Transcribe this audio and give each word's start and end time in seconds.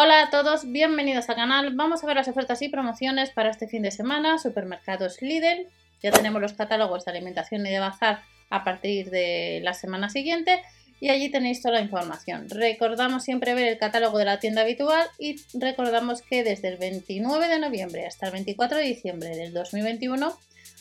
Hola 0.00 0.22
a 0.22 0.30
todos, 0.30 0.70
bienvenidos 0.70 1.28
al 1.28 1.34
canal. 1.34 1.74
Vamos 1.74 2.04
a 2.04 2.06
ver 2.06 2.14
las 2.14 2.28
ofertas 2.28 2.62
y 2.62 2.68
promociones 2.68 3.30
para 3.30 3.50
este 3.50 3.66
fin 3.66 3.82
de 3.82 3.90
semana. 3.90 4.38
Supermercados 4.38 5.20
Lidl. 5.20 5.66
Ya 6.00 6.12
tenemos 6.12 6.40
los 6.40 6.52
catálogos 6.52 7.04
de 7.04 7.10
alimentación 7.10 7.66
y 7.66 7.70
de 7.70 7.80
bazar 7.80 8.22
a 8.48 8.62
partir 8.62 9.10
de 9.10 9.58
la 9.64 9.74
semana 9.74 10.08
siguiente 10.08 10.62
y 11.00 11.08
allí 11.08 11.30
tenéis 11.30 11.62
toda 11.62 11.74
la 11.74 11.80
información. 11.80 12.48
Recordamos 12.48 13.24
siempre 13.24 13.54
ver 13.54 13.66
el 13.66 13.78
catálogo 13.78 14.18
de 14.18 14.26
la 14.26 14.38
tienda 14.38 14.62
habitual 14.62 15.04
y 15.18 15.34
recordamos 15.54 16.22
que 16.22 16.44
desde 16.44 16.68
el 16.68 16.76
29 16.76 17.48
de 17.48 17.58
noviembre 17.58 18.06
hasta 18.06 18.26
el 18.26 18.32
24 18.34 18.78
de 18.78 18.84
diciembre 18.84 19.30
del 19.30 19.52
2021 19.52 20.32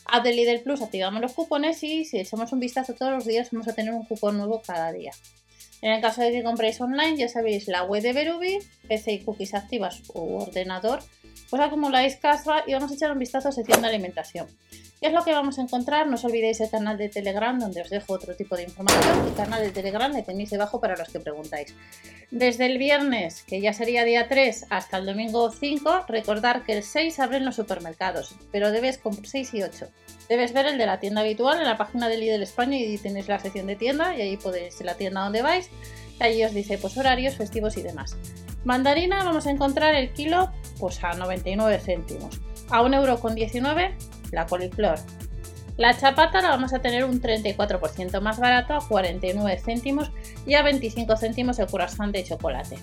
a 0.06 0.20
de 0.20 0.32
Lidl 0.32 0.62
Plus 0.62 0.84
activamos 0.84 1.22
los 1.22 1.34
cupones 1.34 1.82
y 1.82 2.06
si 2.06 2.20
echamos 2.20 2.54
un 2.54 2.60
vistazo 2.60 2.94
todos 2.94 3.14
los 3.14 3.26
días 3.26 3.50
vamos 3.52 3.68
a 3.68 3.74
tener 3.74 3.96
un 3.96 4.06
cupón 4.06 4.38
nuevo 4.38 4.62
cada 4.62 4.92
día. 4.92 5.12
En 5.82 5.92
el 5.92 6.02
caso 6.02 6.22
de 6.22 6.32
que 6.32 6.44
compréis 6.44 6.82
online, 6.82 7.18
ya 7.18 7.30
sabéis, 7.30 7.68
la 7.68 7.84
web 7.84 8.02
de 8.02 8.14
Berubi, 8.14 8.60
PC 8.88 9.14
y 9.14 9.20
cookies 9.24 9.54
activas 9.54 10.02
u 10.14 10.38
ordenador, 10.38 11.00
pues 11.50 11.62
acumuláis 11.62 12.16
casa 12.18 12.64
y 12.66 12.74
vamos 12.74 12.92
a 12.92 12.96
echar 12.96 13.12
un 13.12 13.20
vistazo 13.20 13.50
a 13.50 13.52
sección 13.52 13.82
de 13.82 13.88
alimentación. 13.88 14.48
¿Qué 15.00 15.08
es 15.08 15.14
lo 15.14 15.24
que 15.24 15.32
vamos 15.32 15.60
a 15.60 15.62
encontrar? 15.62 16.08
No 16.08 16.16
os 16.16 16.26
olvidéis 16.26 16.60
el 16.60 16.72
canal 16.72 16.98
de 16.98 17.08
Telegram 17.08 17.60
donde 17.60 17.82
os 17.82 17.90
dejo 17.92 18.14
otro 18.14 18.36
tipo 18.36 18.56
de 18.56 18.64
información. 18.64 19.28
El 19.28 19.36
canal 19.36 19.62
de 19.62 19.70
Telegram 19.70 20.12
le 20.12 20.24
tenéis 20.24 20.50
debajo 20.50 20.82
para 20.82 20.98
los 20.98 21.10
que 21.10 21.20
preguntáis. 21.20 21.76
Desde 22.32 22.66
el 22.66 22.80
viernes, 22.80 23.44
que 23.44 23.62
ya 23.62 23.74
sería 23.74 24.06
día 24.06 24.28
3, 24.28 24.66
hasta 24.72 24.98
el 24.98 25.06
domingo 25.06 25.52
5, 25.52 26.06
recordar 26.08 26.64
que 26.64 26.74
el 26.74 26.82
6 26.82 27.20
abren 27.20 27.46
los 27.46 27.56
supermercados, 27.56 28.34
pero 28.52 28.72
debes 28.72 28.98
comprar 28.98 29.28
6 29.28 29.54
y 29.54 29.62
8. 29.62 29.88
Debes 30.30 30.52
ver 30.52 30.66
el 30.66 30.80
de 30.80 30.88
la 30.88 31.00
tienda 31.00 31.22
habitual 31.22 31.60
en 31.60 31.68
la 31.68 31.78
página 31.78 32.10
de 32.10 32.18
Lidl 32.18 32.42
España 32.42 32.80
y 32.80 32.98
tenéis 32.98 33.28
la 33.28 33.38
sección 33.38 33.68
de 33.68 33.76
tienda 33.76 34.18
y 34.18 34.22
ahí 34.22 34.38
podéis 34.38 34.82
la 34.82 34.96
tienda 34.96 35.22
donde 35.22 35.44
vais. 35.44 35.70
Y 36.20 36.24
allí 36.24 36.44
os 36.44 36.56
dice 36.56 36.80
pues 36.80 36.98
horarios, 36.98 37.36
festivos 37.36 37.78
y 37.78 37.84
demás. 37.84 38.18
Mandarina 38.66 39.24
vamos 39.24 39.46
a 39.46 39.52
encontrar 39.52 39.94
el 39.94 40.12
kilo 40.14 40.52
pues 40.80 41.04
a 41.04 41.14
99 41.14 41.80
céntimos. 41.80 42.47
A 42.70 42.82
1,19€ 42.82 43.94
la 44.32 44.46
coliflor. 44.46 45.00
La 45.78 45.96
chapata 45.96 46.42
la 46.42 46.50
vamos 46.50 46.74
a 46.74 46.80
tener 46.80 47.06
un 47.06 47.22
34% 47.22 48.20
más 48.20 48.40
barato 48.40 48.74
a 48.74 48.88
49 48.88 49.62
céntimos 49.64 50.12
y 50.46 50.56
a 50.56 50.64
25 50.64 51.16
céntimos 51.18 51.60
el 51.60 51.68
croissant 51.68 52.12
de 52.12 52.24
chocolate. 52.24 52.78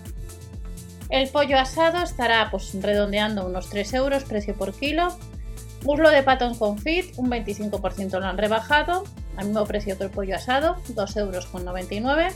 El 1.10 1.28
pollo 1.28 1.58
asado 1.58 2.02
estará 2.02 2.48
pues 2.50 2.72
redondeando 2.80 3.46
unos 3.46 3.68
3 3.68 3.94
euros 3.94 4.24
precio 4.24 4.54
por 4.54 4.72
kilo. 4.72 5.08
Muslo 5.84 6.10
de 6.10 6.22
pato 6.22 6.46
en 6.46 6.54
confit, 6.54 7.18
un 7.18 7.30
25% 7.30 8.18
lo 8.18 8.26
han 8.26 8.38
rebajado, 8.38 9.04
al 9.36 9.46
mismo 9.46 9.64
precio 9.66 9.98
que 9.98 10.04
el 10.04 10.10
pollo 10.10 10.36
asado, 10.36 10.76
2 10.88 11.16
euros 11.16 11.46
con 11.46 11.64
99. 11.64 12.28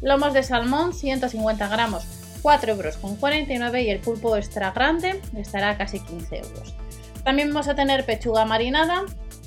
Lomos 0.00 0.32
de 0.32 0.42
salmón, 0.42 0.94
150 0.94 1.66
gramos, 1.68 2.04
4 2.48 2.72
euros 2.72 2.96
con 2.96 3.16
49 3.16 3.82
y 3.82 3.90
el 3.90 3.98
pulpo 3.98 4.34
extra 4.34 4.70
grande 4.70 5.20
estará 5.36 5.68
a 5.68 5.76
casi 5.76 6.00
15 6.00 6.36
euros. 6.38 6.74
También 7.22 7.50
vamos 7.52 7.68
a 7.68 7.74
tener 7.74 8.06
pechuga 8.06 8.46
marinada, 8.46 9.02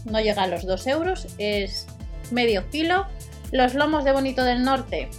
no 0.06 0.22
llega 0.22 0.44
a 0.44 0.48
los 0.48 0.68
2 0.68 0.86
euros, 0.86 1.26
es 1.40 1.88
medio 2.30 2.70
kilo. 2.70 3.08
Los 3.52 3.74
lomos 3.74 4.04
de 4.04 4.12
Bonito 4.12 4.44
del 4.44 4.62
Norte, 4.62 5.10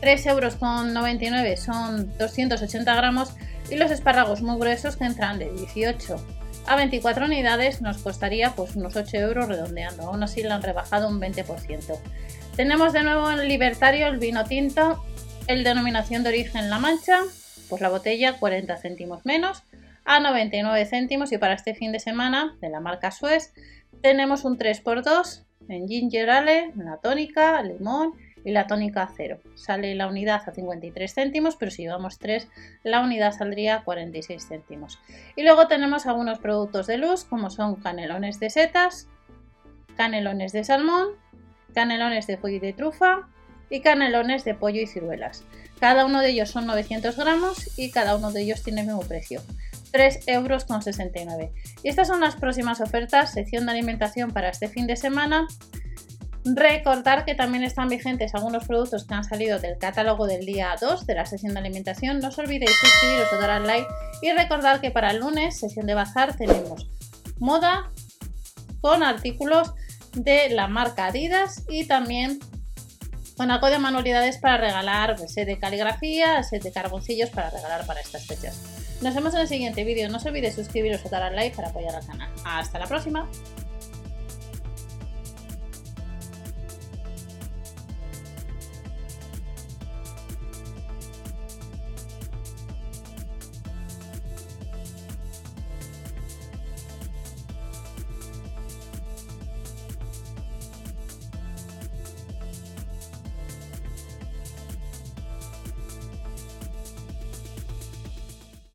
3 0.00 0.26
euros 0.26 0.56
con 0.56 0.92
99 0.92 1.56
son 1.58 2.12
280 2.18 2.92
gramos 2.92 3.34
y 3.70 3.76
los 3.76 3.92
espárragos 3.92 4.42
muy 4.42 4.58
gruesos 4.58 4.96
que 4.96 5.04
entran 5.04 5.38
de 5.38 5.52
18 5.52 6.16
a 6.66 6.74
24 6.74 7.26
unidades 7.26 7.82
nos 7.82 7.98
costaría 7.98 8.50
pues 8.56 8.74
unos 8.74 8.96
8 8.96 9.16
euros 9.18 9.46
redondeando, 9.46 10.08
aún 10.08 10.24
así 10.24 10.42
lo 10.42 10.52
han 10.52 10.62
rebajado 10.62 11.08
un 11.08 11.20
20%. 11.20 12.00
Tenemos 12.56 12.92
de 12.92 13.04
nuevo 13.04 13.30
en 13.30 13.46
Libertario 13.46 14.08
el 14.08 14.18
vino 14.18 14.44
tinto, 14.44 15.04
el 15.46 15.62
denominación 15.62 16.22
de 16.22 16.30
origen 16.30 16.70
La 16.70 16.78
Mancha, 16.78 17.20
pues 17.68 17.82
la 17.82 17.90
botella 17.90 18.38
40 18.38 18.76
céntimos 18.78 19.26
menos 19.26 19.62
a 20.04 20.20
99 20.20 20.86
céntimos 20.86 21.32
y 21.32 21.38
para 21.38 21.54
este 21.54 21.74
fin 21.74 21.92
de 21.92 22.00
semana 22.00 22.56
de 22.60 22.70
la 22.70 22.80
marca 22.80 23.10
Suez 23.10 23.52
tenemos 24.00 24.44
un 24.44 24.58
3x2 24.58 25.44
en 25.68 25.88
ginger 25.88 26.30
ale, 26.30 26.72
la 26.76 26.96
tónica, 26.98 27.62
limón 27.62 28.12
y 28.44 28.52
la 28.52 28.66
tónica 28.66 29.10
cero. 29.14 29.38
Sale 29.54 29.94
la 29.94 30.06
unidad 30.06 30.42
a 30.46 30.52
53 30.52 31.12
céntimos, 31.12 31.56
pero 31.56 31.70
si 31.70 31.82
llevamos 31.82 32.18
3 32.18 32.48
la 32.82 33.00
unidad 33.00 33.32
saldría 33.32 33.76
a 33.76 33.84
46 33.84 34.46
céntimos. 34.46 34.98
Y 35.36 35.42
luego 35.42 35.66
tenemos 35.68 36.06
algunos 36.06 36.38
productos 36.38 36.86
de 36.86 36.98
luz 36.98 37.24
como 37.24 37.50
son 37.50 37.76
canelones 37.76 38.40
de 38.40 38.50
setas, 38.50 39.08
canelones 39.96 40.52
de 40.52 40.64
salmón, 40.64 41.08
canelones 41.74 42.26
de 42.26 42.38
y 42.42 42.58
de 42.58 42.72
trufa 42.72 43.28
y 43.70 43.80
canelones 43.80 44.44
de 44.44 44.54
pollo 44.54 44.80
y 44.80 44.86
ciruelas. 44.86 45.44
Cada 45.80 46.06
uno 46.06 46.20
de 46.20 46.30
ellos 46.30 46.50
son 46.50 46.66
900 46.66 47.16
gramos 47.16 47.78
y 47.78 47.90
cada 47.90 48.16
uno 48.16 48.32
de 48.32 48.42
ellos 48.42 48.62
tiene 48.62 48.82
el 48.82 48.86
mismo 48.86 49.02
precio. 49.02 49.42
3,69 49.92 50.26
euros. 50.28 51.50
Y 51.82 51.88
estas 51.88 52.08
son 52.08 52.20
las 52.20 52.36
próximas 52.36 52.80
ofertas, 52.80 53.32
sección 53.32 53.66
de 53.66 53.72
alimentación 53.72 54.32
para 54.32 54.48
este 54.48 54.68
fin 54.68 54.86
de 54.86 54.96
semana. 54.96 55.46
Recordar 56.44 57.24
que 57.24 57.34
también 57.34 57.64
están 57.64 57.88
vigentes 57.88 58.34
algunos 58.34 58.66
productos 58.66 59.04
que 59.06 59.14
han 59.14 59.24
salido 59.24 59.60
del 59.60 59.78
catálogo 59.78 60.26
del 60.26 60.44
día 60.44 60.74
2 60.80 61.06
de 61.06 61.14
la 61.14 61.26
sesión 61.26 61.54
de 61.54 61.60
alimentación. 61.60 62.18
No 62.18 62.28
os 62.28 62.38
olvidéis 62.38 62.72
suscribiros 62.78 63.32
o 63.32 63.38
dar 63.38 63.50
al 63.50 63.66
like. 63.66 63.86
Y 64.20 64.32
recordar 64.32 64.80
que 64.80 64.90
para 64.90 65.10
el 65.10 65.20
lunes, 65.20 65.58
sesión 65.58 65.86
de 65.86 65.94
bazar, 65.94 66.36
tenemos 66.36 66.90
moda 67.38 67.90
con 68.80 69.02
artículos 69.02 69.72
de 70.12 70.50
la 70.50 70.68
marca 70.68 71.06
Adidas 71.06 71.64
y 71.68 71.86
también 71.86 72.38
con 73.36 73.50
algo 73.50 73.68
de 73.68 73.78
manualidades 73.78 74.38
para 74.38 74.58
regalar, 74.58 75.16
pues, 75.16 75.32
set 75.32 75.46
de 75.46 75.58
caligrafía, 75.58 76.42
set 76.42 76.62
de 76.62 76.72
carboncillos 76.72 77.30
para 77.30 77.50
regalar 77.50 77.86
para 77.86 78.00
estas 78.00 78.26
fechas. 78.26 78.60
Nos 79.00 79.14
vemos 79.14 79.34
en 79.34 79.40
el 79.40 79.48
siguiente 79.48 79.84
vídeo. 79.84 80.08
No 80.08 80.18
os 80.18 80.26
olvidéis 80.26 80.54
suscribiros 80.54 81.04
o 81.04 81.08
dar 81.08 81.22
al 81.22 81.34
like 81.34 81.56
para 81.56 81.68
apoyar 81.68 81.94
al 81.94 82.06
canal. 82.06 82.30
Hasta 82.44 82.78
la 82.78 82.86
próxima. 82.86 83.28